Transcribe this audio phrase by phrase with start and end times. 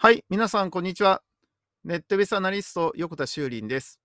[0.00, 1.22] はい、皆さん、こんにちは。
[1.82, 3.98] ネットベースアナリスト、横田修林です。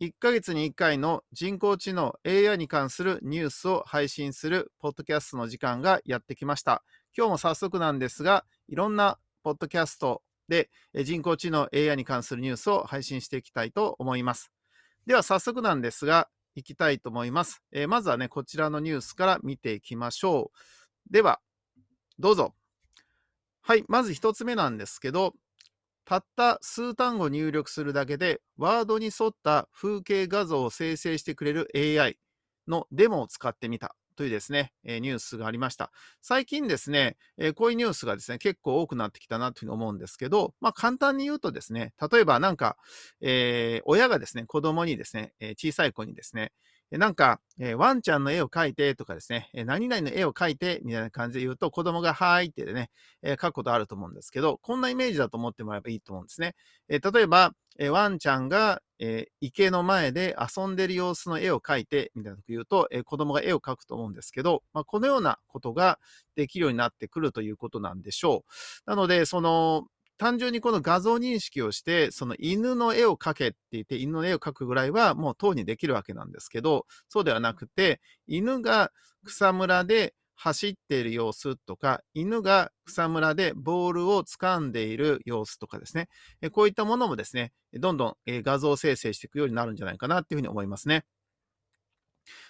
[0.00, 6.82] 1ヶ月に1回の人工知能 AI に関するニュースを配信するポッドキャストの時間がやってきました。
[7.16, 10.68] 今日も早速なんですが、いろんなポッドキャストで
[11.04, 14.50] 人工知能 AI に関するニュースを配信していきたいと思います。
[15.06, 17.62] では早速なんですが、いきたいと思います。
[17.70, 20.50] えー、まずはね、こちらのニュースから見ていきましょ
[21.08, 21.12] う。
[21.12, 21.40] では、
[22.18, 22.52] どうぞ。
[23.70, 25.32] はい、まず1つ目なんですけど、
[26.04, 32.18] たった数単語入力するだけで、ワードに沿った風景画像を生成してくれる AI
[32.66, 35.92] のデモを使ってみたというですね、えニュースがありました。
[36.20, 42.76] 最近ですね、えこういうニュースがですね、結構多くなってきたなというふうに思うんですけど、まあ簡単に言うとですね、例えばなんか、
[43.20, 46.50] えー、親がですね、子供にですね、え小さい子にですね、
[46.98, 52.90] なんか、えー、ワンちゃんの絵を描いてとかですね、えー、何々の絵を描いてみたいな感じで言うと、子供がはーいってね、
[53.22, 56.54] えー、描くことあると思うんですけど、こんなイメージだと思ってもらえばいいと思うんですね。
[56.88, 65.98] え例えば、えワンちゃんが、え池の前で遊んでる様子の絵を描いてみたいなこと言うと、え子供が絵を描くと思うんですけど、まあ、このようなことが
[66.34, 68.44] できるようになってくるということなんでしょ
[68.86, 68.90] う。
[68.90, 69.86] なので、その、
[70.20, 78.92] 単純にこの画像認識をして、その犬の絵を描けって言って、犬の絵を描くぐらいはもうとうにできるわけなんですけど、そうではなくて、犬が
[79.24, 86.10] 草むらで走っている様子とか、犬が草むらでボールを掴んでいる様子とかですね、
[86.52, 91.06] こういったものもですね、どんどん画像生成していくようになるんじゃないかなっていうふうに思いますね。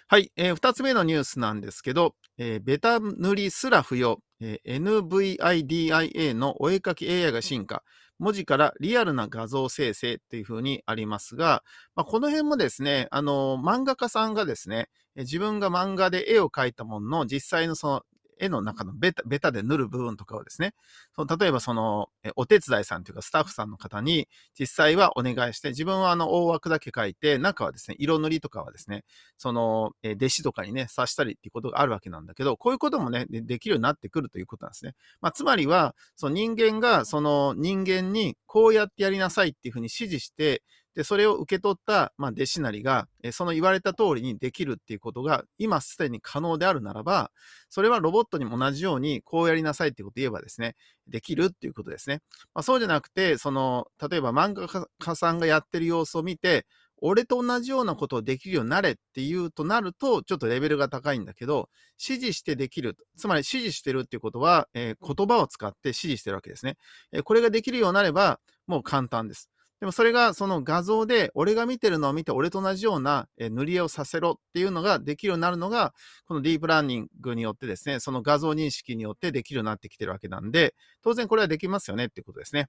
[0.09, 7.83] はい、えー、2つ目のニュースなんですけど、えー、ベタ塗りすら不要、えー、NVIDIA のお絵かき AI が進化、
[8.19, 11.63] 文字からリアルな画像生成っていうふうにありますが、
[11.95, 18.01] まあ、この辺もですね、あの漫画家さんがですね、自分が漫画で絵を描いたものの実際のその
[18.41, 20.73] 絵の中のベタベタで塗る部分とかをですね、
[21.15, 24.27] その例えばその、お手伝いさんというかスタッフさんの方に
[24.59, 29.05] 実際はお願いして、自分はあの大枠だけ描いて、中はですね、色塗りとかはですね、
[29.37, 34.95] その、弟子とかにね、刺したりっていうことがあるわけなんだけど、こういうこともね、できるようになってくるということなんですね。
[35.21, 40.63] まあ、つまりは、その人間がその人間にこうやってやりなさいっていうふうに指示して、
[40.95, 47.31] で、それを受け取った、まあ、弟子なりが、その言われた通りにできるっていうことが、今すでに可能であるならば、
[47.69, 50.75] それはロボットにも同じように、こうやりなさいってことを言えばですね、
[51.07, 52.21] できるっていうことですね。
[52.53, 56.65] まあ、そうじゃなくて、その、例えば漫画家さんがやってる様子を見て、
[57.01, 61.67] 俺と同じようなことをできるようになれっていうとなると、ちょっとレベルが高いんだけど、
[61.99, 62.95] 指示してできる。
[63.17, 66.77] つまり指示してるっていうことは、えー、言葉を使って指示してるわけですね、
[67.11, 69.49] えー、これができるようになれば、もう簡単です。
[69.81, 82.67] でもそれがその画像で、俺が見てるのを見て、俺と同じような塗り絵をさせろっていうのができるようになるのが、このディープラーニングによってですね、その画像認識によってできるようになってきてるわけなんで、当然これはできますよねっていうことですね。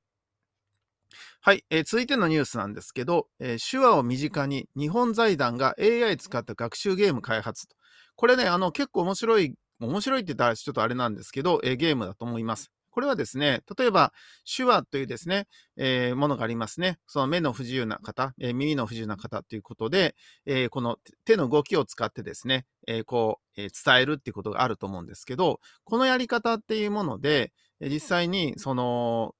[1.43, 7.77] はい、えー、続いてのニュースなんですけど、えー、手話を身近に日本財団が AI 使った学習ゲーム開発と。
[8.17, 12.71] これね、あの結構面白い、面白いって言ったらちょっとあれなんですけど、えー、ゲームだと思います。
[12.93, 14.13] これはですね、例えば
[14.45, 16.99] 手話というですね、えー、ものがありますね。
[17.07, 20.15] その目の不自由な方、えー、耳の不自由な方ということで、
[20.47, 29.35] えー、この手の動きを使ってですね、えこう、え伝えるっていうことがあると思うんですけど、このやり方っていうもので、実際にその、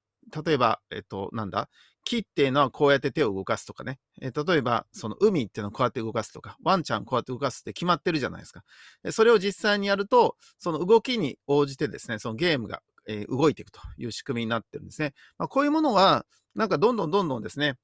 [0.45, 1.69] 例えば、えっと、なんだ、
[2.05, 3.99] 木っていうのはこうやって手を動かすとかね。
[4.21, 8.63] え例えば、その海っていうのはこうやって動かすとか、ワンちゃんこうやって動かすって決まってるじゃないですか。
[9.11, 15.13] それを実際にやると、その動きに応じてですね、そのゲームがえ動いていくという仕組みになってるんですね。
[15.37, 16.25] まあ、こういうものは、
[16.55, 17.75] なんかどんどんどんどんですね、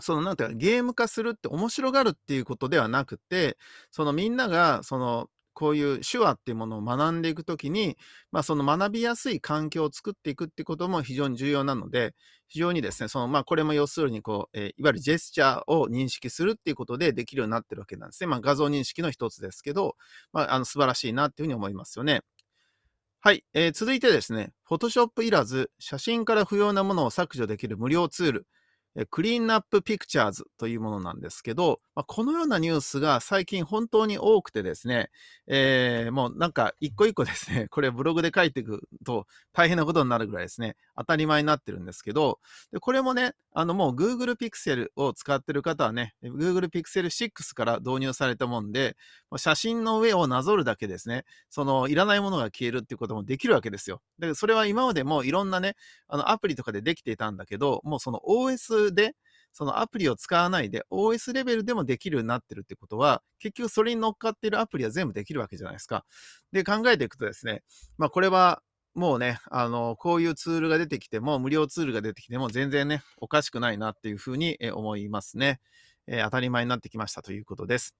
[0.00, 3.56] そのなんていうかゲーム化するって面白がるっていうことではなくて、
[3.90, 7.96] そのみんながそのこういう手話っていうものを学んでいくときに、
[8.32, 12.14] まあ、その学びやすい環境を作っていくってことも非常に重要なので、
[12.48, 18.26] 非常にですね、そのまあこれも要するにこう、えー、いわゆるジェスチャーを認識するっていうことでできるようになってるわけなんですね。
[18.26, 19.96] まあ、画像認識の一つですけど、
[20.32, 22.22] まあ、あの素晴らしいなっていうふうに思いますよね。
[23.26, 28.46] はい、えー、続いてですね、Photoshop いらず、写真から不要なものを削除できる無料ツール、
[29.08, 35.08] クリーンナップピクチャーズというものなんですけど、まあ、このようなニュースが最近本当に多くてですね、
[35.46, 42.40] えー、もうなんか一個一個ですね、 これブログで書いていくと大変なことになるぐらいですね、当たり前になってるんですけど、
[42.72, 48.96] でこれもね、あのもう Google Pixel を使ってる方はね、Google Pixel 6から導入されたもんで、
[49.36, 54.02] 写真の上をなぞるだけですね、そのいらないものが消えるっていうこともできるわけですよ。
[54.18, 55.76] で、それは今までもいろんなね、
[56.08, 59.14] あのアプリとかでできていたんだけど、もうその OS で、
[59.52, 66.04] そのアプリを使わないで OS レベルでもできるようになってるってことは、結局それに乗っかっているアプリは全部できるわけじゃないですか。
[66.50, 67.62] で、考えていくとですね、
[67.98, 68.62] まあこれは
[68.94, 75.60] もうね、あの、こういうツールが出てきても、無料ツールが出てきても、全然ね、おかしくないなっていうふうに思いますね。
[76.06, 77.94] えー、当たり前になってきましたということです。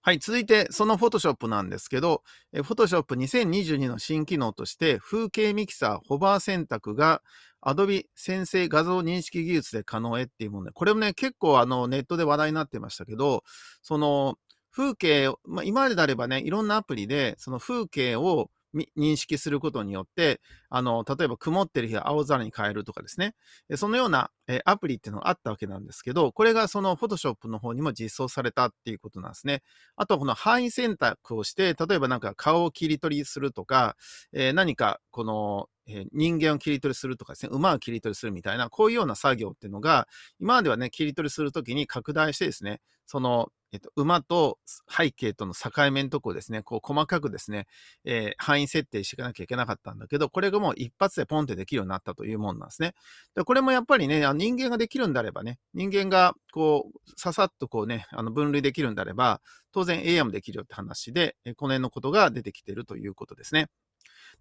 [0.00, 2.22] はい、続いて、その Photoshop なんですけど、
[2.52, 7.22] Photoshop 2022の新機能として、風景ミキサー、ホバー選択が
[7.62, 13.44] Adobe 先生画像認識技術で可能へっていうもので、これもね、結構あのネットで話題になってましたけど、
[13.82, 14.36] その
[14.70, 18.50] 風景、まあ、今までであればね、いろんなアプリで、その風景を
[18.96, 23.34] 認識することによって、あの、例えば曇ってる日は青空に変えるとかですね。
[23.76, 29.62] そのような、えアプリっていうのがあったわけなんですけど、これがそのフォトショップの方にも実装されたっていうことなんですね。
[29.96, 33.96] あとはこの範囲選択をして、例えばなんか顔を切り取りするとか、
[34.32, 40.06] え、何かこの、え、人間を切り取りするとかですね、馬を切り取りするみたいな、こういうような作業っていうのが、
[40.40, 44.58] 今まではね、切り取りするときに拡大してですね、そのえっと、馬と
[44.88, 47.66] 背景との境目のとこをですね、こう細かくですね、
[48.04, 52.94] えー、範囲設定していかなきゃいけなかったんだけど、これがもう一発でポンってできるようになったというもんなんですね。
[53.34, 59.42] でこれもやっぱりね、あの人間ができるんであればね、人間がこう、ささっとこうね、あの分類できるんであれば、
[59.72, 63.68] 当然 AI もできるよって話で、この辺のことが出てきてるということですね。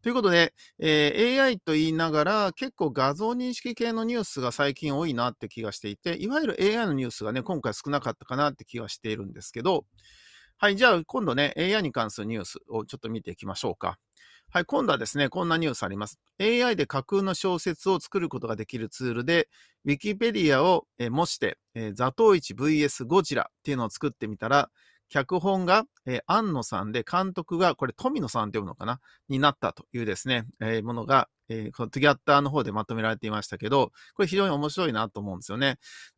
[0.01, 9.85] ということで、えー、AI と言いながら、結構画像認識系のニュースが最近多いなって気がしていて、いわゆる AI のニュースがね、今回少なかったかなって気がしているんですけど、
[10.57, 13.97] はい、じゃあ今度ね、AI に関するニュースをちょっと見ていきましょうか。
[14.49, 16.19] はい、今度はですね、こんなニュースあります。
[16.39, 19.49] AI で架空の小説を作ることができるツールで、
[19.85, 24.71] Wikipedia を模して、えー、ザトウイチ VS ゴジラっていうのを作ってみたら、
[25.09, 28.99] 脚本が、えー、安野さんで、監督が、これ富野さんって読むのかな？
[29.29, 35.77] になったというですね、えー、ものが、えー、このトゥギャッターの方でまとめられていましたけど、これ非常に面白いなと思うんですよね。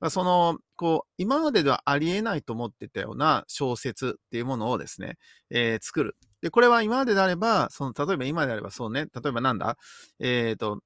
[0.09, 5.18] その、こう、今までではありえないと思ってたような小説っていうものをですね、
[5.51, 6.15] えー、作る。
[6.41, 9.77] で、これは今までであれば、その、例えば今であればそうね、例えばなんだ？
[10.19, 10.80] えっ、ー、と、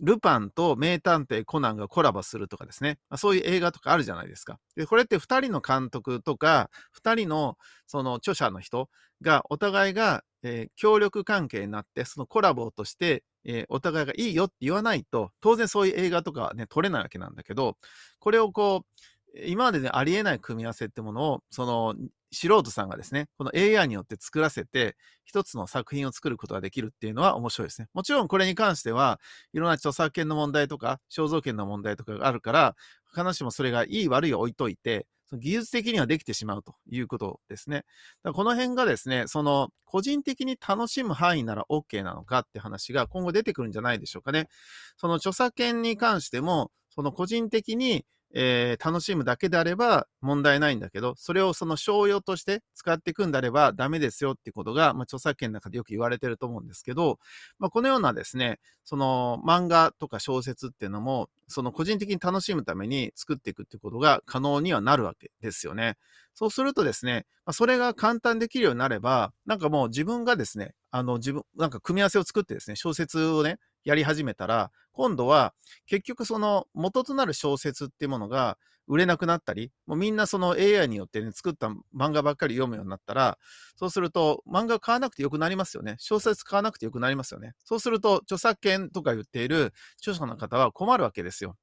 [0.00, 2.98] ルパンと名探偵コナンがコラボするとかですね。
[3.08, 4.58] まあ、そういう映画とかあるじゃないですか。
[4.76, 6.70] で、これって2人の監督とか、
[7.02, 7.56] 2人の
[7.86, 8.88] その著者の人
[9.22, 17.76] がお互いが、えー、協力関係になって、そのコラボとして、えー、お互いがいいよって言わないと、当然そういう映画とかはね、撮れないわけなんだけど、
[18.18, 19.00] これをこう、
[19.46, 21.94] 今まででありえない組み合わせってものを、その
[22.32, 27.88] 素人さんがですね、この AI によって作らせて、一つの作品を作ることができるっていうのは面白いですね。
[27.92, 29.20] もちろんこれに関しては、
[29.52, 32.76] いろんな著作権の問題とか、肖像権の問題とかがあるから、
[33.12, 37.84] 必ずしもそれがいい悪いを置いといて、その技術的にはできてしまうということですね。
[38.24, 44.48] だこの辺がですね、その個人的に楽しむ範囲なら OK なのかって話が今後出てくるんじゃないでしょうかね。
[44.96, 57.18] その著作権に関しても、その個人的にえー、楽しむだけであれば問題ないんだけど、それをその商用として使っていくんであればダメですよってことが、まあ、著作権の中でよく言われてると思うんですけど、
[57.58, 65.96] まあ、このようなですね、その漫画とか小説っていうのも、その個人的に楽しむために作っていくってことが可能にはなるわけですよね。
[66.34, 75.54] そうするとですね、まあ、それが簡単できるようになれば、なんかもう自分がですね、あの自分、なんか組み合わせを作ってですね、小説をね、やり始めたら、今度は
[75.86, 83.38] 結局その元となる小説っていうものが売れなくなったり、もうみんなその AI によってね、作った漫画ばっかり読むようになったら、
[83.76, 85.94] そうすると漫画買わなくてよくなりますよね。
[85.98, 87.54] 小説買わなくてよくなりますよね。
[87.64, 91.56] そうすると著作権とか言っている著者の方は困るわけですよ。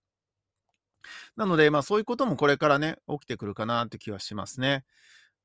[1.36, 4.84] なので、まあそういうこともこれからね、起きてくるかなって気はしますね。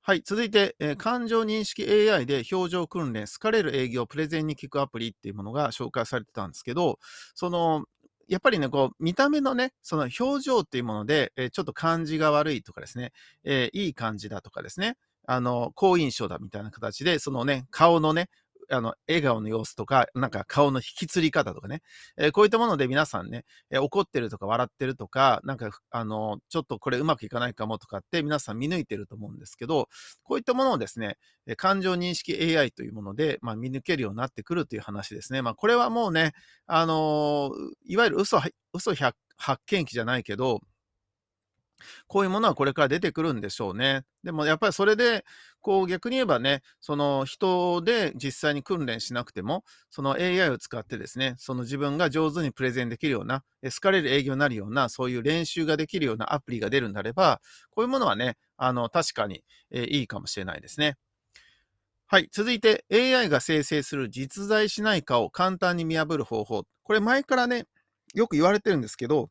[0.05, 6.99] はい、続いて、えー、感情認識 AI で表情訓練、好かれる営業、プレゼンに聞くアプリっていうものが紹介されてたんですけど、
[7.37, 7.85] その、
[8.27, 13.13] やっぱりね、こう、見た目のね、その表情っていうもので、えー、ちょっと感じが悪いとかですね、
[13.45, 18.29] えー、いい感じだとかですね、あの、好印象だみたいな形で、そのね、顔のね、
[18.71, 21.83] あの、笑顔の様子とか、なんか顔の引きつり方とかね、
[22.17, 29.89] えー、こういったもので皆さんね、えー、怒ってるとか笑ってるとか、なんか、あの、ちょっとこれうまくいかないかもとかって皆さん見抜いてると思うんですけど、
[30.23, 31.17] こういったものをですね、
[31.57, 35.43] 感情認識 AI というもので、まあ、見抜けるようになってくるという話ですね。
[35.43, 36.33] まあ、これはもうね、
[36.67, 37.51] あの
[37.85, 38.41] いわゆる嘘、
[38.73, 40.61] 嘘発見器じゃないけど、
[42.07, 44.05] こういうものはこれから出てくるんでしょうね。
[44.25, 45.25] でもやっぱりそれで、
[45.61, 60.97] こう逆に言えばね、その人で実際に訓練しなくても、その AI を使ってですね、その自分が上手にプレゼンできるような、好かれる営業になるような、そういう練習ができるようなアプリが出るんであれば、こういうものはね、あの、確かに、えいいかもしれないですね。
[62.07, 62.29] はい。
[62.31, 66.65] 続いて、AI が生成する実在しないかを簡単に見破る方法。
[66.83, 67.65] これ前からね、
[68.15, 69.31] よく言われてるんですけど、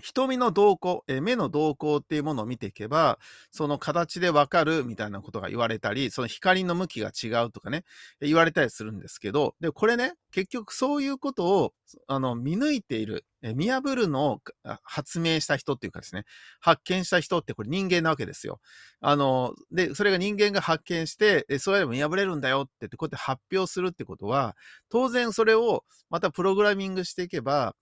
[0.00, 3.18] 瞳の動向、え目の動向っていうものを見ていけば、
[3.50, 7.84] その形でわかるみたいなことが言われたり、その光の向きが違うとかね、
[8.20, 11.72] 言われたりするんですけど、で、これね、結局そういうことを、
[12.06, 14.40] あの、見抜いている、え見破るのを
[14.82, 16.24] 発明した人っていうかですね、
[16.60, 18.60] 発見した人ってこれ人間なわけですよ。
[19.00, 24.56] あの、で、それが人間が発見して、えそうやれば見破れるんだよって、こうやって発表するってことは、
[24.90, 27.74] 当然それをまたプログラミングしていけば、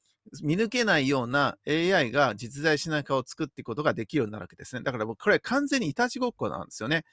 [0.42, 4.82] 見抜けないような AI が実在しないかを作っていくことができるようになるわけですね。
[4.82, 7.04] だから僕これ完全にいたちごっこなんですよね。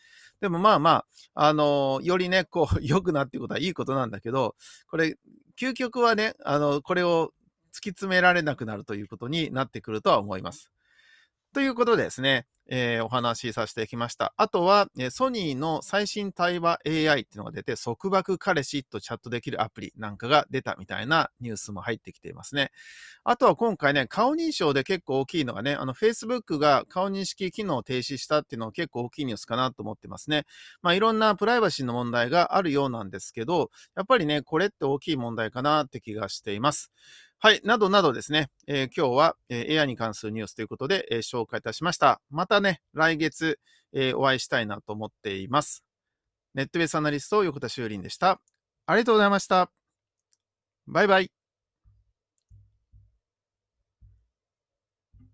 [0.41, 1.05] でもまあま
[1.35, 4.55] あ、あのよりね、こう、 良くなっていくことはいいことなんだけど、
[4.87, 5.17] これ、
[5.57, 7.33] 究極はね、あの、これを
[7.73, 10.71] 突き詰められなくなるということになってくるとは思います。
[11.53, 14.33] ということでですね、えー、お話しさせてきました。
[14.37, 22.71] あとは、えソニーの最新対話 AI っていうのが出て、束縛彼氏とチャットできるアプリなんかが出たみたいなニュースも入ってきていますね。
[23.23, 30.45] あとは今回ね、顔認証で結構大きいのがね、あの Facebook が顔認識機能を停止したっていうのは結構大きいニュースかなと思ってますね。
[30.81, 36.91] まあいろんなプライバシーの問題があるようなんですけど、やっぱりね、これって大きい問題かなって気がしています。
[37.39, 42.21] はい、などなどですね、えー、今日は、えー、AI に関するニュースということで、えー、紹介いたしました。
[42.29, 43.59] またね、来月、
[43.93, 45.83] えお会いしたいなと思っています。
[46.53, 48.41] ネットベースアナリスト、横田修林でした。
[48.87, 49.71] ありがとうございました。
[50.87, 51.44] バイバイ。